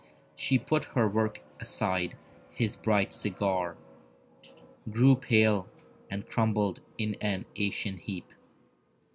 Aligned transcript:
She 0.35 0.57
put 0.57 0.85
her 0.97 1.07
work 1.07 1.41
aside; 1.59 2.17
his 2.49 2.75
bright 2.75 3.13
cigar 3.13 3.77
Grew 4.89 5.15
pale, 5.15 5.69
and 6.09 6.27
crumbled 6.27 6.79
in 6.97 7.13
an 7.21 7.45
ashen 7.55 7.97
heap. 7.97 8.33